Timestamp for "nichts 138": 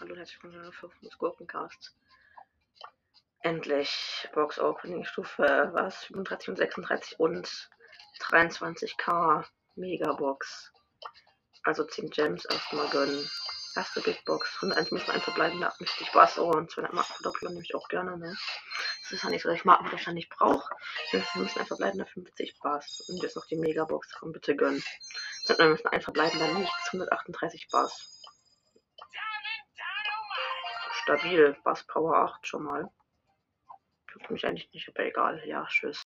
26.60-27.68